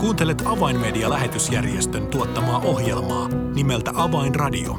[0.00, 4.78] Kuuntelet Avainmedia-lähetysjärjestön tuottamaa ohjelmaa nimeltä Avainradio.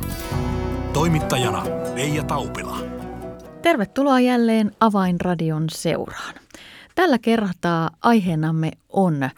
[0.94, 1.64] Toimittajana
[1.96, 2.78] Leija Taupila.
[3.62, 6.36] Tervetuloa jälleen Avainradion seuraan.
[6.96, 9.30] Tällä kertaa aiheenamme on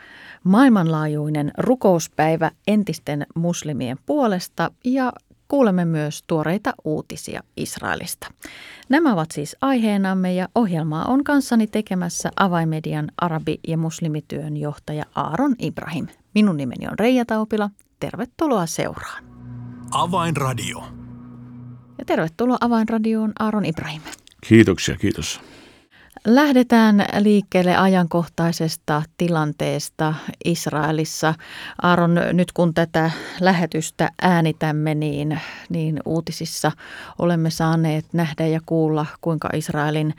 [0.44, 5.14] maailmanlaajuinen rukouspäivä entisten muslimien puolesta ja
[5.52, 8.28] kuulemme myös tuoreita uutisia Israelista.
[8.90, 15.56] Nämä ovat siis aiheenamme ja ohjelmaa on kanssani tekemässä avaimedian arabi- ja muslimityön johtaja Aaron
[15.60, 16.08] Ibrahim.
[16.36, 17.70] Minun nimeni on Reija Taupila.
[18.00, 19.24] Tervetuloa seuraan.
[19.92, 20.84] Avainradio.
[21.98, 24.02] Ja tervetuloa Avainradioon Aaron Ibrahim.
[24.48, 25.42] Kiitoksia, kiitos.
[26.26, 30.14] Lähdetään liikkeelle ajankohtaisesta tilanteesta
[30.46, 31.34] Israelissa.
[31.82, 35.40] Aaron, nyt kun tätä lähetystä äänitämme, niin,
[35.70, 36.72] niin uutisissa
[37.20, 40.14] olemme saaneet nähdä ja kuulla, kuinka Israelin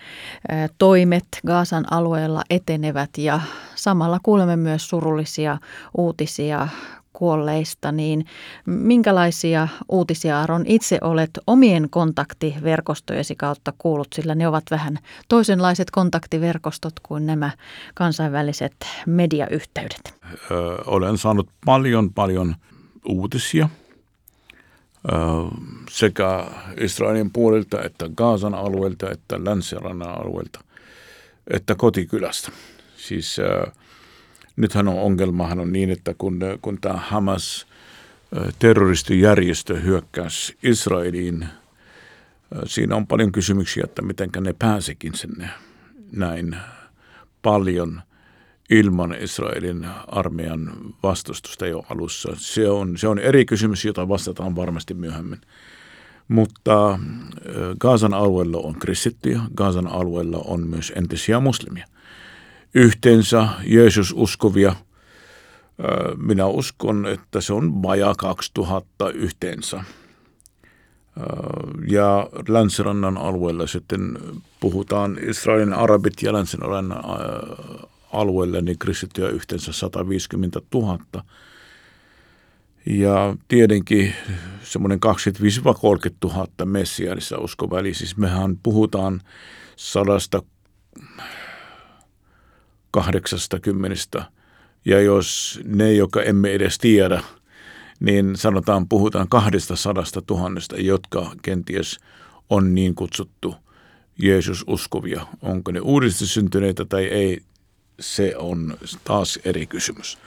[0.79, 3.41] toimet Gaasan alueella etenevät ja
[3.75, 5.59] samalla kuulemme myös surullisia
[5.97, 6.69] uutisia
[7.13, 8.27] kuolleista, niin
[8.67, 16.95] minkälaisia uutisia Aron itse olet omien kontaktiverkostojesi kautta kuullut, sillä ne ovat vähän toisenlaiset kontaktiverkostot
[17.03, 17.51] kuin nämä
[17.95, 20.15] kansainväliset mediayhteydet?
[20.87, 22.55] Olen saanut paljon, paljon
[23.09, 23.69] uutisia
[25.91, 26.47] sekä
[26.81, 30.61] Israelin puolelta että Gaasan alueelta että Länsirannan alueelta
[31.51, 32.53] että kotikylästä.
[32.97, 33.67] Siis ö,
[34.57, 37.67] nythän on ongelmahan on niin, että kun, kun tämä Hamas
[38.59, 41.49] terroristijärjestö hyökkäsi Israeliin,
[42.67, 45.51] siinä on paljon kysymyksiä, että miten ne pääsekin sinne
[46.13, 46.57] näin
[47.43, 48.03] paljon
[48.71, 50.73] ilman Israelin armeijan
[51.03, 52.33] vastustusta jo alussa.
[52.37, 55.41] Se on, se on eri kysymys, jota vastataan varmasti myöhemmin.
[56.29, 56.99] Mutta
[57.81, 61.87] Gaasan alueella on kristittyjä, Gaasan alueella on myös entisiä muslimia
[62.75, 64.77] yhteensä Jeesus uskovia.
[66.17, 69.85] Minä uskon, että se on vaja 2000 yhteensä.
[71.89, 74.19] Ja länsirannan alueella sitten
[74.61, 77.05] puhutaan Israelin arabit ja länsirannan
[78.13, 80.99] alueella niin kristittyjä yhteensä 150 000.
[82.87, 84.15] Ja tietenkin
[84.63, 84.99] semmoinen
[86.25, 87.95] 25-30 000 messiaanissa uskoväli.
[87.95, 89.21] Siis mehän puhutaan
[89.77, 90.43] sadasta
[92.93, 94.25] 80.
[94.85, 97.23] Ja jos ne, joka emme edes tiedä,
[98.01, 101.99] niin sanotaan, puhutaan kahdesta sadasta tuhannesta, jotka kenties
[102.51, 103.55] on niin kutsuttu
[104.19, 105.27] Jeesus uskovia.
[105.43, 107.41] Onko ne uudesti syntyneitä tai ei,
[108.01, 110.19] se on taas eri kysymys.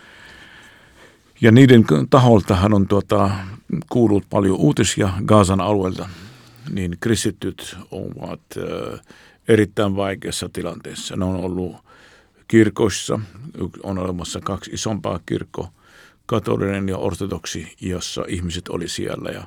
[1.41, 3.31] Ja niiden taholtahan on tuota,
[3.89, 6.09] kuullut paljon uutisia Gaasan alueelta,
[6.71, 8.41] niin kristityt ovat
[9.47, 11.15] erittäin vaikeassa tilanteessa.
[11.15, 11.75] Ne on ollut
[12.47, 13.19] kirkoissa.
[13.83, 15.69] On olemassa kaksi isompaa kirkko,
[16.25, 19.43] katolinen ja ortodoksi, jossa ihmiset oli siellä ja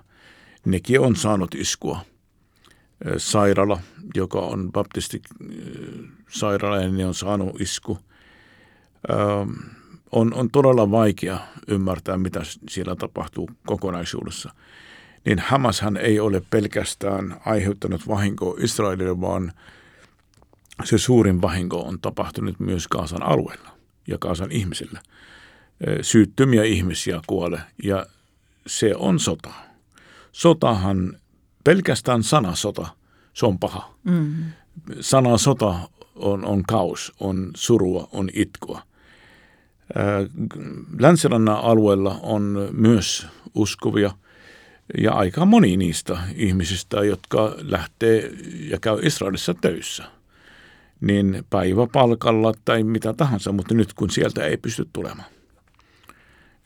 [0.65, 2.01] nekin on saanut iskua.
[3.17, 3.81] Sairaala,
[4.15, 5.23] joka on baptisti
[6.29, 7.99] sairaala ne on saanut isku.
[10.13, 11.39] On, on todella vaikea
[11.69, 14.51] ymmärtää, mitä siellä tapahtuu kokonaisuudessa.
[15.25, 19.53] Niin Hamashan ei ole pelkästään aiheuttanut vahinkoa Israelille, vaan–
[20.85, 23.71] se suurin vahinko on tapahtunut myös Kaasan alueella
[24.09, 25.01] ja Kaasan ihmisillä.
[26.03, 28.07] Syyttömiä ihmisiä kuole ja
[28.67, 29.51] se on sota.
[30.33, 31.19] Sotahan,
[31.65, 32.89] pelkästään sana sota,
[33.35, 33.95] se on paha.
[34.05, 34.35] Mm.
[35.01, 35.75] Sana sota
[36.15, 38.83] on, on kaus, on surua, on itkua.
[40.99, 44.11] Länsirannan alueella on myös uskovia
[44.99, 48.33] ja aika moni niistä ihmisistä, jotka lähtee
[48.71, 50.05] ja käy Israelissa töissä–
[51.01, 55.31] niin päiväpalkalla tai mitä tahansa, mutta nyt kun sieltä ei pysty tulemaan,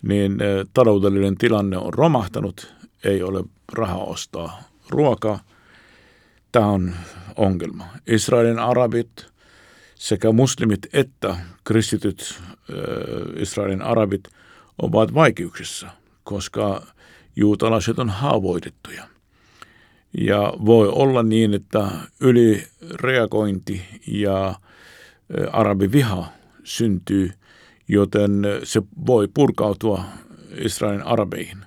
[0.03, 0.39] niin
[0.75, 5.39] taloudellinen tilanne on romahtanut, ei ole rahaa ostaa ruokaa.
[6.53, 6.95] Tämä on
[7.37, 7.87] ongelma.
[8.07, 9.27] Israelin arabit
[9.95, 12.41] sekä muslimit että kristityt
[13.37, 14.29] Israelin arabit
[14.83, 15.89] ovat vaikeuksissa,
[16.25, 16.87] koska
[17.37, 19.12] juutalaiset on haavoitettuja.
[20.21, 24.55] Ja voi olla niin, että ylireagointi ja
[25.53, 26.27] arabiviha
[26.65, 27.31] syntyy,
[27.89, 30.05] joten se voi purkautua
[30.59, 31.59] Israelin arabeihin.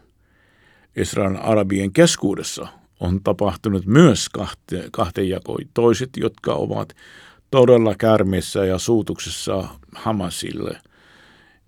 [0.96, 2.68] Israelin arabien keskuudessa
[3.00, 5.70] on tapahtunut myös kahte, kahteen jakoin.
[5.74, 6.96] Toiset, jotka ovat
[7.52, 10.80] todella kärmissä ja suutuksessa Hamasille,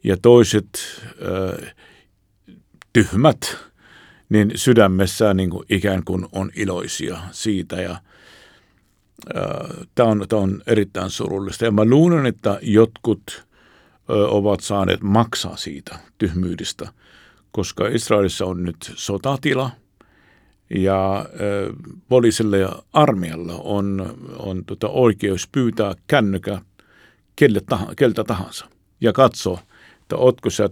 [0.04, 0.68] ja toiset
[1.08, 1.74] äh,
[2.94, 3.58] tyhmät
[4.30, 7.98] niin sydämessään niin kuin ikään kuin on iloisia siitä ja
[9.96, 11.66] Tämä on, tämä on erittäin surullista.
[11.66, 13.46] Ja mä luulen, että jotkut
[14.08, 16.94] ovat saaneet maksaa siitä tyhmyydestä,
[17.52, 19.70] koska Israelissa on nyt sotatila
[20.76, 21.26] ja
[22.10, 26.62] poliisille ja armeijalla on, on tota oikeus pyytää kännykä
[27.96, 28.66] keltä tahansa
[29.02, 29.60] ja katsoa,
[30.02, 30.70] että ootko sä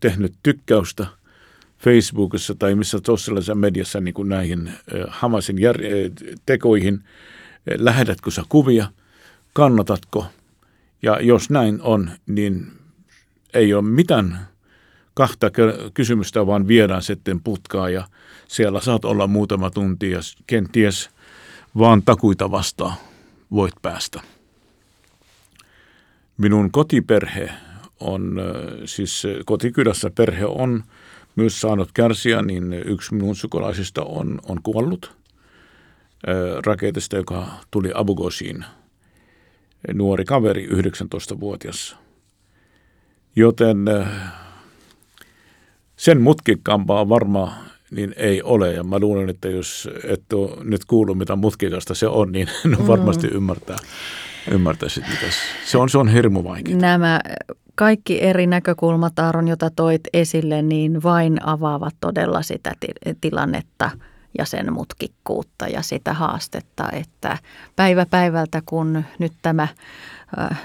[0.00, 1.06] tehnyt tykkäystä
[1.84, 4.72] Facebookissa tai missä sosiaalisessa mediassa niin kuin näihin
[5.08, 7.04] Hamasin jär- tekoihin,
[7.78, 8.86] lähetätkö sä kuvia,
[9.52, 10.26] kannatatko–
[11.02, 12.72] ja jos näin on, niin
[13.54, 14.48] ei ole mitään
[15.14, 15.50] kahta
[15.94, 18.04] kysymystä, vaan viedään sitten putkaa ja
[18.48, 21.10] siellä saat olla muutama tunti ja kenties
[21.78, 22.94] vaan takuita vastaan
[23.50, 24.20] voit päästä.
[26.38, 27.50] Minun kotiperhe
[28.00, 28.40] on,
[28.84, 30.84] siis kotikylässä perhe on
[31.36, 35.16] myös saanut kärsiä, niin yksi minun sukulaisista on, on kuollut
[36.66, 38.64] raketista, joka tuli Abu Ghosiin–
[39.94, 41.96] nuori kaveri, 19-vuotias.
[43.36, 43.78] Joten
[45.96, 47.52] sen mutkikkaampaa varmaan
[47.90, 48.72] niin ei ole.
[48.72, 52.48] Ja mä luulen, että jos et ole nyt kuullut, mitä mutkikasta se on, niin
[52.86, 53.36] varmasti mm.
[53.36, 53.76] ymmärtää,
[54.50, 55.26] ymmärtäisit, mitä
[55.64, 55.88] se on.
[55.88, 56.76] Se on hirmu vaikea.
[56.76, 57.20] Nämä
[57.74, 62.72] kaikki eri näkökulmat, Aaron, jota toit esille, niin vain avaavat todella sitä
[63.20, 63.90] tilannetta–
[64.38, 67.38] ja sen mutkikkuutta ja sitä haastetta, että
[67.76, 69.68] päivä päivältä kun nyt tämä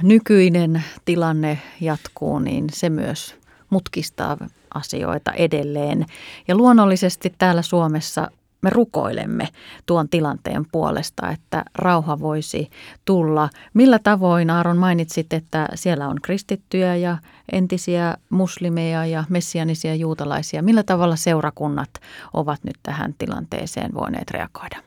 [0.04, 3.36] nykyinen tilanne jatkuu, niin se myös
[3.70, 4.38] mutkistaa
[4.74, 6.06] asioita edelleen.
[6.48, 8.32] Ja luonnollisesti täällä Suomessa
[8.62, 9.50] me rukoilemme
[9.86, 12.70] tuon tilanteen puolesta, että rauha voisi
[13.06, 13.50] tulla.
[13.74, 17.18] Millä tavoin, Aaron, mainitsit, että siellä on kristittyjä ja
[17.52, 20.62] entisiä muslimeja ja messianisia juutalaisia.
[20.62, 21.90] Millä tavalla seurakunnat
[22.34, 24.78] ovat nyt tähän tilanteeseen voineet reagoida?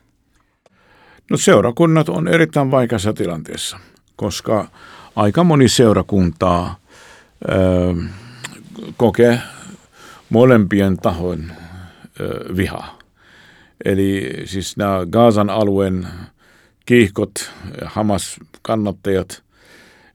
[1.30, 3.78] No seurakunnat on erittäin vaikeassa tilanteessa,
[4.16, 4.68] koska
[5.16, 6.76] aika moni seurakuntaa
[8.96, 9.40] kokee
[10.30, 11.52] molempien tahoin
[12.20, 12.99] ö, vihaa
[13.84, 16.06] Eli siis nämä Gaasan alueen
[16.86, 17.52] kiihkot,
[17.84, 19.42] Hamas-kannattajat,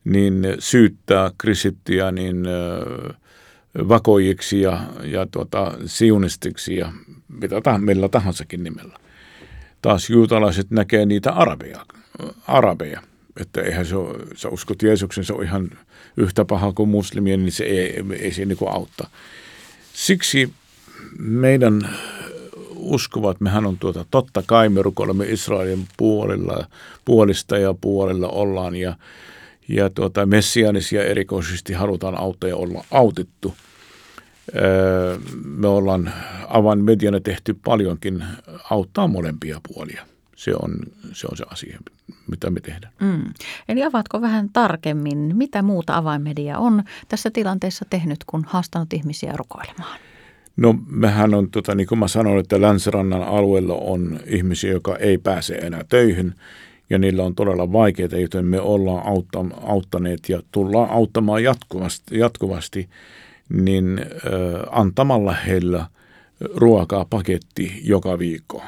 [0.03, 2.45] niin syyttää kristittyjä niin
[3.77, 6.91] vakoijiksi ja, ja tuota, siunistiksi ja
[7.27, 8.97] mitä tahansa, millä tahansakin nimellä.
[9.81, 11.85] Taas juutalaiset näkee niitä arabeja,
[12.47, 13.01] arabeja.
[13.39, 15.69] Että eihän se ole, sä uskot Jeesuksen, se on ihan
[16.17, 19.09] yhtä paha kuin muslimien, niin se ei, ei se niin auttaa.
[19.93, 20.53] Siksi
[21.19, 21.89] meidän
[22.85, 26.67] uskovat, mehän on tuota, totta kai me rukoilemme Israelin puolilla,
[27.05, 28.95] puolista ja puolilla ollaan ja,
[29.67, 33.55] ja tuota, messianisia erikoisesti halutaan auttaa ja olla autettu.
[34.55, 36.13] Öö, me ollaan
[36.47, 38.23] avan mediana tehty paljonkin
[38.69, 40.05] auttaa molempia puolia.
[40.35, 40.77] Se on,
[41.13, 41.79] se on se asia,
[42.27, 42.93] mitä me tehdään.
[42.99, 43.33] Mm.
[43.69, 49.99] Eli avaatko vähän tarkemmin, mitä muuta avainmedia on tässä tilanteessa tehnyt, kun haastanut ihmisiä rukoilemaan?
[50.57, 55.17] No mehän on, tota, niin kuin mä sanoin, että länsirannan alueella on ihmisiä, joka ei
[55.17, 56.33] pääse enää töihin
[56.89, 62.89] ja niillä on todella vaikeita, joten me ollaan autta, auttaneet ja tullaan auttamaan jatkuvasti, jatkuvasti
[63.49, 65.87] niin äh, antamalla heillä
[66.55, 68.63] ruokaa paketti joka viikko,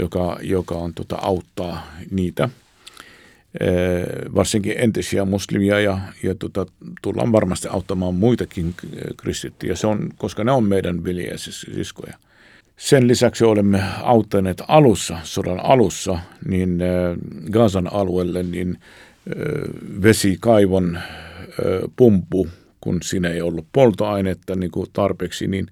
[0.00, 2.48] joka, joka on, tota, auttaa niitä–
[4.34, 6.66] varsinkin entisiä muslimia ja, ja tota,
[7.02, 8.74] tullaan varmasti auttamaan muitakin
[9.16, 12.16] kristittyjä, se on, koska ne on meidän veljesiskoja.
[12.76, 16.18] Sen lisäksi olemme auttaneet alussa, sodan alussa,
[16.48, 16.88] niin äh,
[17.50, 21.02] Gazan alueelle niin äh, vesikaivon äh,
[21.96, 22.48] pumpu,
[22.80, 25.66] kun siinä ei ollut polttoainetta niin tarpeeksi, niin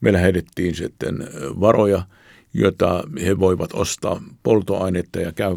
[0.00, 1.28] me lähetettiin sitten
[1.60, 2.02] varoja–
[2.54, 5.56] jota he voivat ostaa polttoainetta ja käy,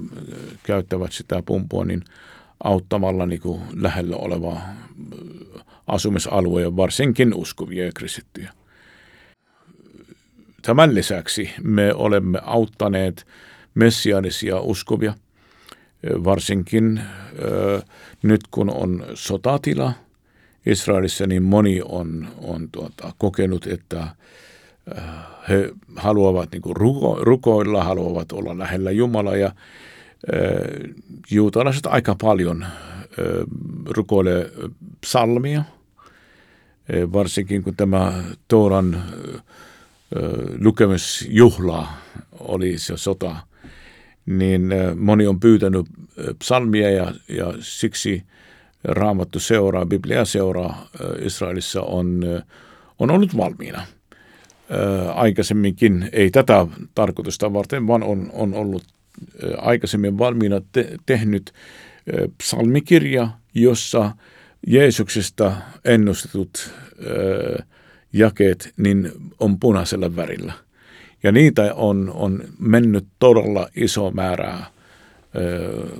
[0.64, 2.04] käyttävät sitä pumpua, niin
[2.64, 4.62] auttamalla niin kuin lähellä olevaa
[5.88, 8.54] asumisalueja, varsinkin uskovia ja kristittyjä.
[10.62, 13.28] Tämän lisäksi me olemme auttaneet
[13.76, 15.14] messianisia uskovia,
[16.24, 17.02] varsinkin
[17.42, 17.82] ö,
[18.24, 19.94] nyt kun on sotatila
[20.66, 24.08] Israelissa, niin moni on, on tuota, kokenut, että
[25.50, 29.52] he haluavat niin kuin ruko, rukoilla, haluavat olla lähellä Jumalaa ja
[31.32, 32.66] juutalaiset aika paljon
[33.90, 34.52] rukoilee
[35.02, 35.64] psalmia,
[37.14, 39.04] varsinkin kun tämä Tooran
[40.62, 41.88] lukemisjuhla
[42.40, 43.36] oli se sota,
[44.26, 45.86] niin moni on pyytänyt
[46.40, 48.24] psalmia ja, ja siksi
[48.84, 50.88] Raamattu seuraa, Biblia seuraa
[51.22, 52.22] Israelissa on,
[53.00, 53.86] on ollut valmiina–
[55.14, 58.84] aikaisemminkin, ei tätä tarkoitusta varten, vaan on, on ollut
[59.58, 61.54] aikaisemmin valmiina te, tehnyt
[62.38, 64.12] psalmikirja, jossa
[64.68, 65.54] Jeesuksesta
[65.86, 66.72] ennustetut
[68.14, 70.54] jakeet niin on punaisella värillä.
[71.24, 74.58] Ja niitä on, on mennyt todella iso määrä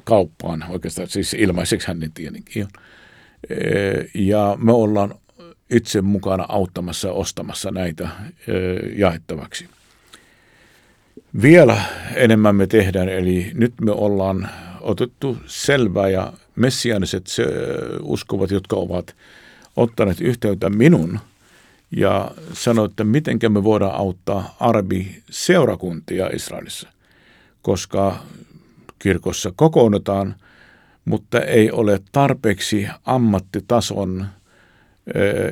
[0.04, 2.70] kauppaan, oikeastaan siis ilmaiseksi hänen tietenkin on.
[4.14, 5.16] Ja me ollaan
[5.70, 8.10] itse mukana auttamassa ja ostamassa näitä
[8.96, 9.70] jaettavaksi.
[11.42, 11.82] Vielä
[12.16, 14.50] enemmän me tehdään, eli nyt me ollaan
[14.82, 17.26] otettu selvää ja messiaaniset
[18.02, 19.16] uskovat, jotka ovat
[19.76, 21.20] ottaneet yhteyttä minun
[21.92, 26.90] ja sanoivat, että miten me voidaan auttaa arabi-seurakuntia Israelissa,
[27.62, 28.20] koska
[29.00, 30.36] kirkossa kokoonnutaan,
[31.06, 34.28] mutta ei ole tarpeeksi ammattitason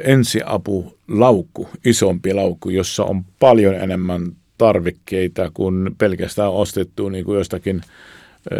[0.03, 7.81] ensiapulaukku, isompi laukku, jossa on paljon enemmän tarvikkeita kuin pelkästään ostettu niin kuin jostakin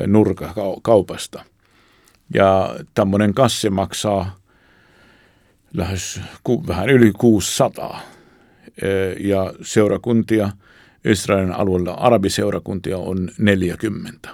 [0.07, 1.43] nurkakaupasta.
[2.33, 4.35] Ja tämmöinen kassi maksaa
[5.73, 6.21] lähes
[6.67, 7.99] vähän yli 600.
[9.19, 10.49] Ja seurakuntia
[11.05, 14.29] Israelin alueella, arabiseurakuntia on 40.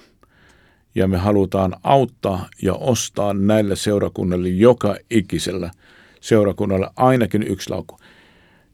[0.96, 5.72] Ja me halutaan auttaa ja ostaa näille seurakunnille joka ikisellä
[6.21, 7.99] seurakunnalle ainakin yksi laukku.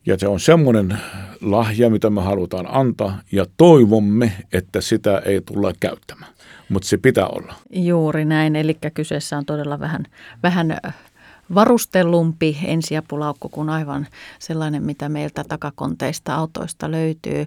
[0.05, 0.97] Ja se on semmoinen
[1.41, 6.31] lahja, mitä me halutaan antaa ja toivomme, että sitä ei tulla käyttämään.
[6.69, 7.53] Mutta se pitää olla.
[7.69, 10.05] Juuri näin, eli kyseessä on todella vähän,
[10.43, 10.77] vähän
[11.53, 14.07] varustellumpi ensiapulaukku kuin aivan
[14.39, 17.45] sellainen, mitä meiltä takakonteista autoista löytyy.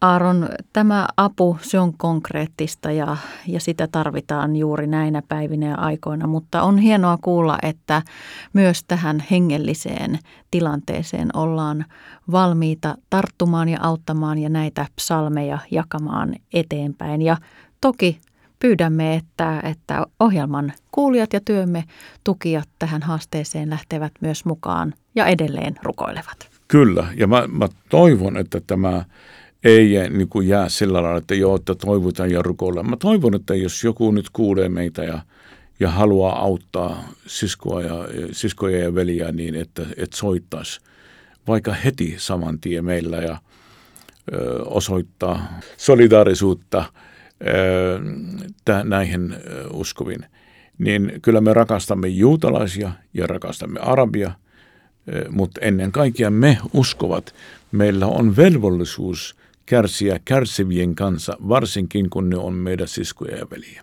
[0.00, 6.26] Aaron, tämä apu, se on konkreettista ja, ja sitä tarvitaan juuri näinä päivinä ja aikoina,
[6.26, 8.02] mutta on hienoa kuulla, että
[8.52, 10.18] myös tähän hengelliseen
[10.50, 11.84] tilanteeseen ollaan
[12.32, 17.22] valmiita tarttumaan ja auttamaan ja näitä psalmeja jakamaan eteenpäin.
[17.22, 17.36] Ja
[17.80, 18.20] toki
[18.62, 21.84] pyydämme, että, että ohjelman kuulijat ja työmme
[22.24, 26.48] tukijat tähän haasteeseen lähtevät myös mukaan ja edelleen rukoilevat.
[26.68, 29.04] Kyllä, ja mä, mä toivon, että tämä
[29.64, 32.90] ei niin kuin jää sillä lailla, että joo, että toivotaan ja rukoillaan.
[32.90, 35.20] Mä toivon, että jos joku nyt kuulee meitä ja,
[35.80, 37.94] ja haluaa auttaa siskoa ja,
[38.32, 40.80] siskoja ja veliä niin, että, että soittaisi
[41.48, 43.38] vaikka heti saman tien meillä ja
[44.32, 46.84] ö, osoittaa solidaarisuutta–
[48.84, 49.34] näihin
[49.72, 50.26] uskoviin,
[50.78, 54.30] niin kyllä me rakastamme juutalaisia ja rakastamme arabia,
[55.30, 57.34] mutta ennen kaikkea me uskovat,
[57.72, 63.82] meillä on velvollisuus kärsiä kärsivien kanssa, varsinkin kun ne on meidän siskoja ja veliä.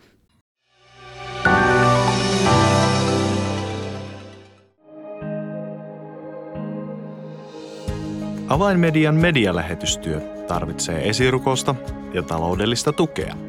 [8.47, 11.75] Avainmedian medialähetystyö tarvitsee esirukosta
[12.13, 13.35] ja taloudellista tukea–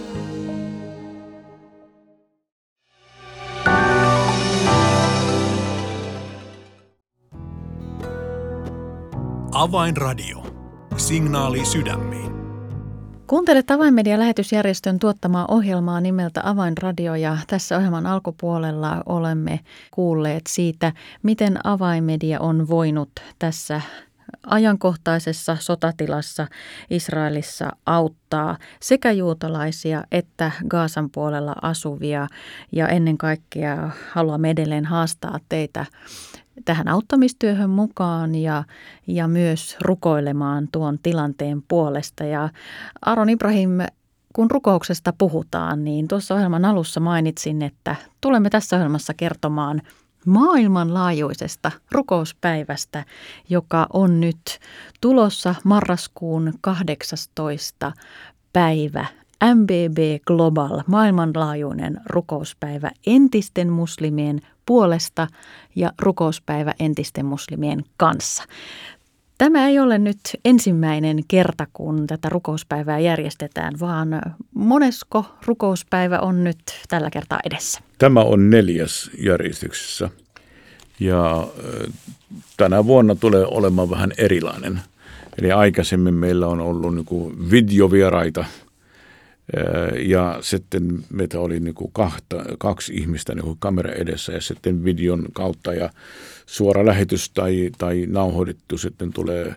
[9.61, 10.45] Avainradio.
[10.97, 12.31] Signaali sydämiin.
[13.27, 19.59] Kuuntelet Avainmedian lähetysjärjestön tuottamaa ohjelmaa nimeltä Avainradio ja tässä ohjelman alkupuolella olemme
[19.91, 20.91] kuulleet siitä,
[21.23, 23.81] miten Avainmedia on voinut tässä
[24.47, 26.47] ajankohtaisessa sotatilassa
[26.89, 32.27] Israelissa auttaa sekä juutalaisia että Gaasan puolella asuvia
[32.71, 35.85] ja ennen kaikkea haluamme edelleen haastaa teitä
[36.65, 38.63] tähän auttamistyöhön mukaan ja,
[39.07, 42.23] ja myös rukoilemaan tuon tilanteen puolesta.
[42.23, 42.49] Ja
[43.01, 43.69] Aron Ibrahim,
[44.33, 49.81] kun rukouksesta puhutaan, niin tuossa ohjelman alussa mainitsin, että tulemme tässä ohjelmassa kertomaan
[50.25, 53.05] maailmanlaajuisesta rukouspäivästä,
[53.49, 54.59] joka on nyt
[55.01, 57.91] tulossa marraskuun 18.
[58.53, 59.05] päivä
[59.43, 65.27] MBB Global, maailmanlaajuinen rukouspäivä entisten muslimien puolesta
[65.75, 68.43] ja rukouspäivä entisten muslimien kanssa.
[69.37, 74.21] Tämä ei ole nyt ensimmäinen kerta, kun tätä rukouspäivää järjestetään, vaan
[74.53, 77.81] monesko rukouspäivä on nyt tällä kertaa edessä?
[77.97, 80.09] Tämä on neljäs järjestyksessä
[80.99, 81.47] ja
[82.57, 84.79] tänä vuonna tulee olemaan vähän erilainen.
[85.37, 88.45] Eli aikaisemmin meillä on ollut niin videovieraita–
[90.05, 94.83] Ja sitten meitä oli niin kuin kahta, kaksi ihmistä niin kuin kamera edessä ja sitten
[94.83, 95.89] videon kautta ja
[96.45, 99.55] suora lähetys tai, tai nauhoitettu sitten tulee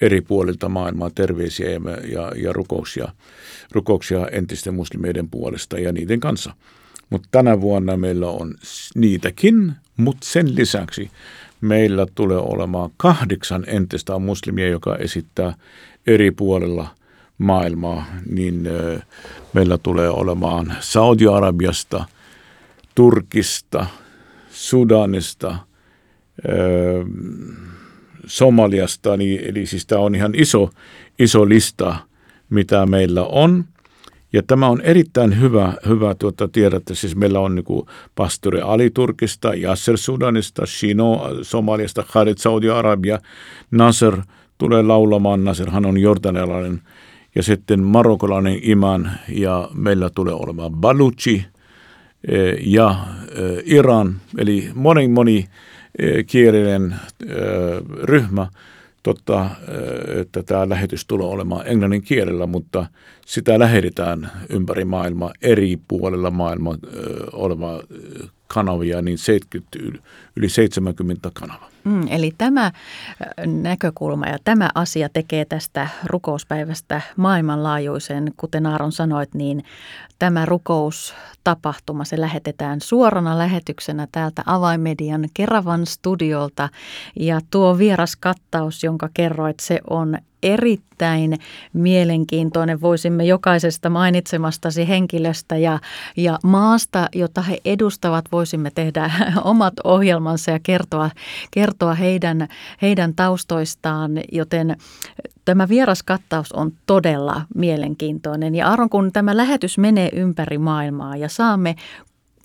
[0.00, 1.80] eri puolilta maailmaa terveisiä ja,
[2.12, 3.08] ja, ja rukouksia,
[3.72, 6.54] rukouksia entisten muslimeiden puolesta ja niiden kanssa.
[7.10, 8.54] Mutta tänä vuonna meillä on
[8.94, 11.10] niitäkin, mutta sen lisäksi
[11.60, 15.54] meillä tulee olemaan kahdeksan entistä muslimia, joka esittää
[16.06, 16.88] eri puolella
[17.38, 18.68] maailmaa, niin
[19.52, 22.04] meillä tulee olemaan Saudi-Arabiasta,
[22.94, 23.86] Turkista,
[24.50, 25.56] Sudanista,
[28.26, 30.70] Somaliasta, niin, eli siis tämä on ihan iso,
[31.18, 31.96] iso lista,
[32.50, 33.64] mitä meillä on.
[34.32, 39.54] Ja tämä on erittäin hyvä, hyvä tuota, tiedätte, siis meillä on niin pastori Ali Turkista,
[39.54, 43.18] Yasser Sudanista, Shino Somaliasta, Khalid Saudi-Arabia,
[43.70, 44.16] Nasser
[44.58, 46.82] tulee laulamaan, Nasser hän on jordanialainen,
[47.34, 51.46] ja sitten marokolainen iman, ja meillä tulee olemaan Baluchi
[52.28, 52.96] eh, ja
[53.34, 55.46] eh, Iran, eli moni moni
[55.98, 56.94] eh, kielinen
[58.02, 58.46] ryhmä,
[59.02, 59.50] totta,
[60.20, 62.86] että tämä lähetys tulee olemaan englannin kielellä, mutta
[63.26, 66.76] sitä lähetetään ympäri maailmaa, eri puolella maailmaa
[67.32, 67.82] oleva
[68.46, 69.78] kanavia, niin 70,
[70.36, 71.70] yli 70 kanavaa.
[71.84, 72.72] Mm, eli tämä
[73.46, 79.64] näkökulma ja tämä asia tekee tästä rukouspäivästä maailmanlaajuisen, kuten Aaron sanoit, niin
[80.18, 86.68] tämä rukoustapahtuma, se lähetetään suorana lähetyksenä täältä Avaimedian Keravan studiolta
[87.20, 91.38] ja tuo vieras kattaus, jonka kerroit, se on erittäin
[91.72, 92.80] mielenkiintoinen.
[92.80, 95.78] Voisimme jokaisesta mainitsemastasi henkilöstä ja,
[96.16, 99.10] ja maasta, jota he edustavat, voisimme tehdä
[99.44, 101.10] omat ohjelmansa ja kertoa,
[101.50, 102.48] kertoa heidän,
[102.82, 104.76] heidän taustoistaan, joten
[105.44, 108.54] tämä vieraskattaus on todella mielenkiintoinen.
[108.54, 111.74] Ja Aron, kun tämä lähetys menee ympäri maailmaa ja saamme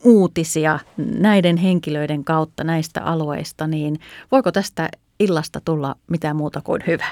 [0.03, 3.99] uutisia näiden henkilöiden kautta näistä alueista, niin
[4.31, 7.05] voiko tästä illasta tulla mitään muuta kuin hyvä?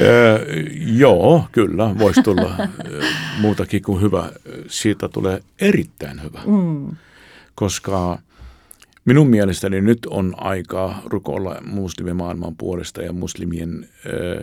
[0.00, 2.68] Öö, joo, kyllä, voisi tulla
[3.40, 4.32] muutakin kuin hyvä.
[4.68, 6.96] Siitä tulee erittäin hyvä, mm.
[7.54, 8.18] koska
[9.04, 14.42] minun mielestäni nyt on aika rukoilla muslimimaailman puolesta ja muslimien öö,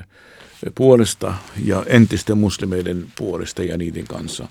[0.75, 1.33] puolesta
[1.65, 4.47] ja entisten muslimeiden puolesta ja niiden kanssa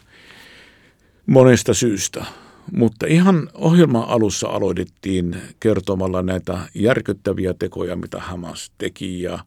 [1.27, 2.25] monesta syystä.
[2.73, 9.39] Mutta ihan ohjelman alussa aloitettiin kertomalla näitä järkyttäviä tekoja, mitä Hamas teki ja,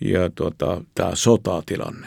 [0.00, 2.06] ja tuota, tämä sotatilanne.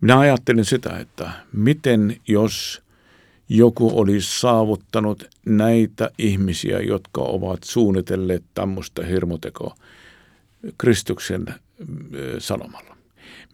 [0.00, 2.82] Minä ajattelin sitä, että miten jos
[3.48, 9.74] joku olisi saavuttanut näitä ihmisiä, jotka ovat suunnitelleet tämmöistä hirmutekoa
[10.78, 11.46] Kristuksen
[12.38, 12.96] sanomalla.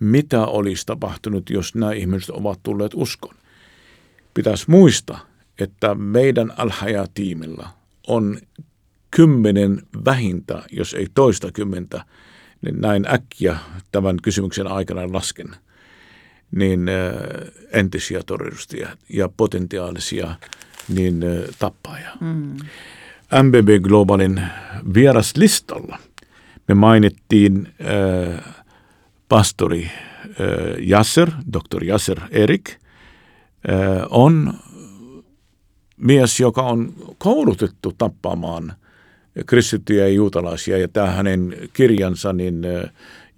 [0.00, 3.34] Mitä olisi tapahtunut, jos nämä ihmiset ovat tulleet uskon?
[4.34, 5.26] Pitäisi muistaa,
[5.58, 7.68] että meidän Al-Haya-tiimillä
[8.06, 8.38] on
[9.10, 12.04] kymmenen vähintä, jos ei toista kymmentä,
[12.62, 13.56] niin näin äkkiä
[13.92, 15.56] tämän kysymyksen aikana lasken,
[16.50, 16.80] niin
[17.72, 20.34] entisiä terroristeja ja potentiaalisia
[20.88, 21.24] niin
[21.58, 22.10] tappajia.
[22.20, 22.56] Mm.
[23.42, 24.42] MBB Globalin
[24.94, 25.98] vieraslistalla
[26.68, 27.68] me mainittiin
[28.36, 28.54] äh,
[29.28, 31.84] pastori äh, Yasser, Dr.
[31.84, 32.70] Yasser Erik–
[34.10, 34.54] on
[35.96, 38.72] mies, joka on koulutettu tappamaan
[39.46, 40.78] kristittyjä ja juutalaisia.
[40.78, 42.62] Ja tämä hänen kirjansa, niin,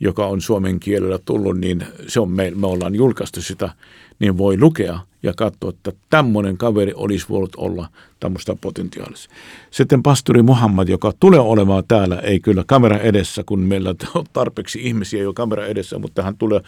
[0.01, 3.71] joka on suomen kielellä tullut, niin se on me, me ollaan julkaistu sitä,
[4.19, 7.89] niin voi lukea ja katsoa, että tämmöinen kaveri olisi voinut olla
[8.21, 9.35] tämmöistä potentiaalista.
[9.71, 14.81] Sitten pastori Muhammad, joka tulee olemaan täällä, ei kyllä kamera edessä, kun meillä on tarpeeksi
[14.83, 16.61] ihmisiä jo kamera edessä, mutta hän tulee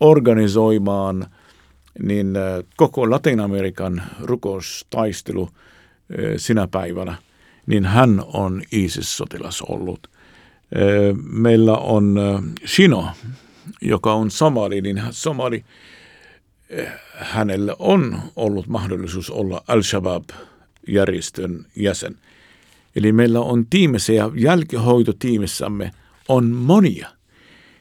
[0.00, 1.26] organisoimaan–
[1.98, 2.42] niin äh,
[2.76, 7.14] koko Latin-Amerikan rukoustaistelu äh, sinä päivänä,
[7.66, 10.06] niin hän on ISIS-sotilas ollut.
[10.06, 10.12] Äh,
[11.32, 12.20] meillä on
[12.66, 13.08] Shino,
[13.82, 15.64] joka on somali, niin somali,
[17.14, 22.16] hänellä on ollut mahdollisuus olla Al-Shabaab-järjestön jäsen.
[22.96, 25.90] Eli meillä on tiimissä ja jälkihoitotiimissämme
[26.28, 27.08] on monia–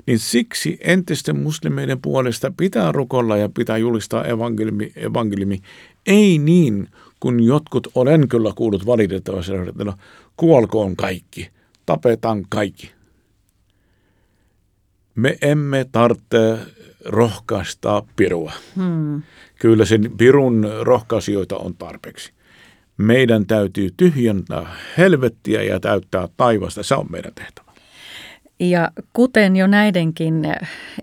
[0.07, 5.61] niin siksi entisten muslimeiden puolesta pitää rukolla ja pitää julistaa evankeliumi, evankeliumi.
[6.05, 6.87] ei niin,
[7.19, 9.93] kun jotkut olen kyllä kuullut valitettavasti, että no,
[10.37, 11.49] kuolkoon kaikki,
[11.85, 12.91] tapetaan kaikki.
[15.15, 16.57] Me emme tarvitse
[17.05, 18.51] rohkaista pirua.
[18.75, 19.21] Hmm.
[19.59, 22.31] Kyllä sen pirun rohkaisijoita on tarpeeksi.
[22.97, 26.83] Meidän täytyy tyhjentää helvettiä ja täyttää taivasta.
[26.83, 27.70] Se on meidän tehtävä.
[28.61, 30.43] Ja kuten jo näidenkin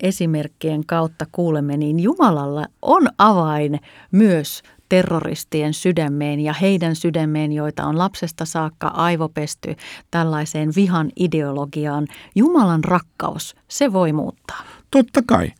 [0.02, 7.98] esimerkkien kautta kuulemme, niin Jumalalla on avain myös terroristien sydämeen ja heidän sydämeen, joita on
[7.98, 9.76] lapsesta saakka aivopesty
[10.10, 12.06] tällaiseen vihan ideologiaan.
[12.34, 14.60] Jumalan rakkaus, se voi muuttaa.
[14.90, 15.52] Totta kai.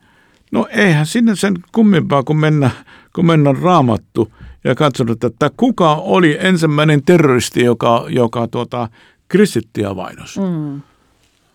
[0.51, 2.69] No eihän sinne sen kummimpaa, kun mennä,
[3.15, 4.33] kun mennä raamattu
[4.63, 8.89] ja katsonut, että kuka oli ensimmäinen terroristi, joka, joka tuota,
[9.27, 10.37] kristittiä vainos.
[10.37, 10.81] Mm.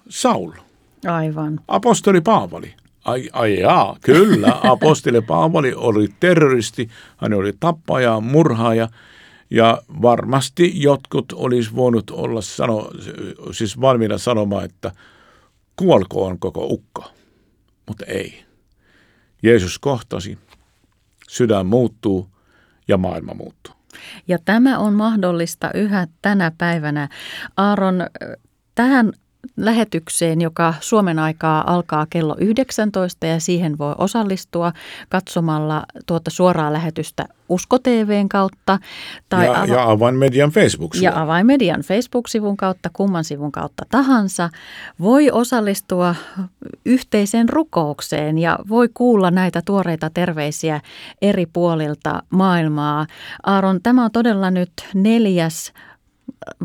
[0.09, 0.53] Saul.
[1.07, 1.61] Aivan.
[1.69, 2.75] Apostoli Paavali.
[3.05, 4.61] Ai, ai jaa, kyllä.
[4.73, 8.89] Apostoli Paavali oli terroristi, hän oli tappaja, murhaaja.
[9.51, 12.91] Ja varmasti jotkut olisi voinut olla sano,
[13.53, 14.93] siis valmiina sanomaan, että
[15.77, 17.05] kuolkoon koko ukko.
[17.89, 18.45] Mutta ei.
[19.43, 20.39] Jeesus kohtasi,
[21.29, 22.29] sydän muuttuu
[22.89, 23.75] ja maailma muuttuu.
[24.29, 27.09] Ja tämä on mahdollista yhä tänä päivänä.
[27.57, 28.07] Aaron,
[28.75, 29.13] tähän
[29.57, 34.73] lähetykseen, joka Suomen aikaa alkaa kello 19 ja siihen voi osallistua
[35.09, 38.79] katsomalla tuota suoraa lähetystä Usko TVn kautta.
[39.29, 41.05] Tai ja, ava- ja Avainmedian Facebook-sivun.
[41.05, 44.51] Ja Avainmedian Facebook-sivun kautta, kumman sivun kautta tahansa.
[45.01, 46.15] Voi osallistua
[46.85, 50.81] yhteiseen rukoukseen ja voi kuulla näitä tuoreita terveisiä
[51.23, 53.07] eri puolilta maailmaa.
[53.43, 55.73] Aaron, tämä on todella nyt neljäs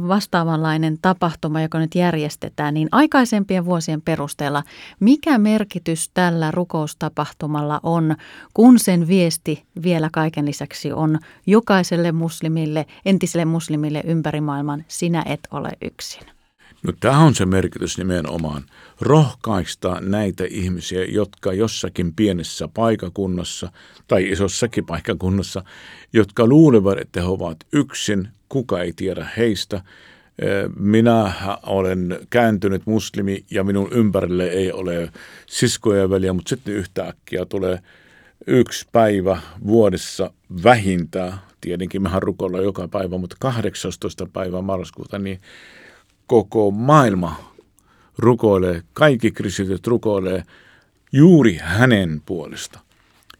[0.08, 4.64] vastaavanlainen tapahtuma, joka nyt järjestetään, niin aikaisempien vuosien perusteella,
[5.00, 8.16] mikä merkitys tällä rukoustapahtumalla on,
[8.54, 15.48] kun sen viesti vielä kaiken lisäksi on jokaiselle muslimille, entiselle muslimille ympäri maailman, sinä et
[15.52, 16.39] ole yksin?
[16.84, 18.64] No tämä on se merkitys nimenomaan.
[19.02, 23.72] Rohkaista näitä ihmisiä, jotka jossakin pienessä paikakunnassa
[24.08, 25.64] tai isossakin paikakunnassa,
[26.14, 29.82] jotka luulevat, että he ovat yksin, kuka ei tiedä heistä.
[30.76, 35.12] Minä olen kääntynyt muslimi ja minun ympärille ei ole
[35.46, 37.80] siskoja ja veliä, mutta sitten yhtäkkiä tulee
[38.48, 40.32] yksi päivä vuodessa
[40.64, 44.26] vähintään, tietenkin mehän rukoillaan joka päivä, mutta 18.
[44.34, 45.40] päivä marraskuuta, niin
[46.30, 47.54] koko maailma
[48.18, 50.44] rukoilee, kaikki kristityt rukoilee
[51.12, 52.80] juuri hänen puolesta.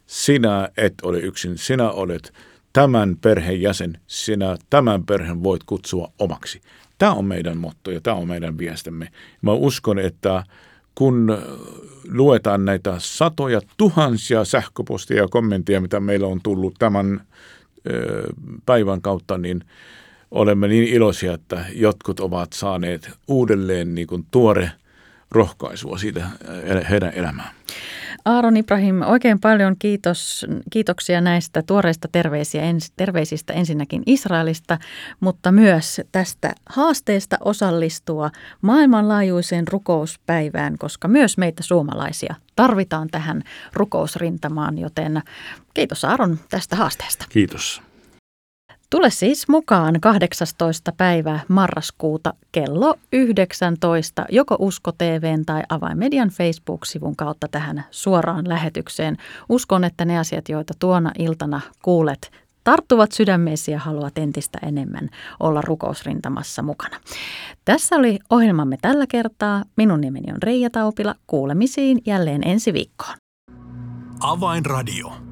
[0.06, 2.32] Sinä et ole yksin, sinä olet
[2.72, 6.60] tämän perheen jäsen, sinä tämän perheen voit kutsua omaksi.
[6.98, 9.08] Tämä on meidän motto ja tämä on meidän viestimme.
[9.42, 10.44] Mä uskon, että
[10.94, 11.38] kun
[12.12, 17.20] luetaan näitä satoja tuhansia sähköpostia ja kommentteja, mitä meillä on tullut tämän
[18.66, 19.64] päivän kautta, niin
[20.30, 24.70] olemme niin iloisia, että jotkut ovat saaneet uudelleen niin kuin tuore
[25.30, 26.26] rohkaisua siitä
[26.90, 27.50] heidän elämään.
[28.24, 32.62] Aaron Ibrahim, oikein paljon kiitos, kiitoksia näistä tuoreista terveisiä,
[32.96, 34.78] terveisistä ensinnäkin Israelista,
[35.20, 38.30] mutta myös tästä haasteesta osallistua
[38.62, 45.22] maailmanlaajuiseen rukouspäivään, koska myös meitä suomalaisia tarvitaan tähän rukousrintamaan, joten
[45.74, 47.26] kiitos Aaron tästä haasteesta.
[47.28, 47.82] Kiitos.
[48.90, 50.92] Tule siis mukaan 18.
[50.92, 59.16] päivä marraskuuta kello 19 joko Usko TVn tai Avainmedian Facebook-sivun kautta tähän suoraan lähetykseen.
[59.48, 62.30] Uskon, että ne asiat, joita tuona iltana kuulet,
[62.64, 65.08] tarttuvat sydämeesi ja haluat entistä enemmän
[65.40, 66.96] olla rukousrintamassa mukana.
[67.64, 69.64] Tässä oli ohjelmamme tällä kertaa.
[69.76, 71.14] Minun nimeni on Reija Taupila.
[71.26, 73.14] Kuulemisiin jälleen ensi viikkoon.
[74.20, 75.29] Avainradio.